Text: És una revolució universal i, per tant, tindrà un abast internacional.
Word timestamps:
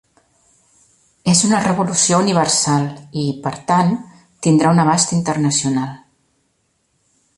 És 1.33 1.41
una 1.49 1.59
revolució 1.65 2.21
universal 2.23 2.87
i, 3.25 3.27
per 3.45 3.53
tant, 3.73 3.93
tindrà 4.47 4.73
un 4.77 4.83
abast 4.87 5.15
internacional. 5.19 5.93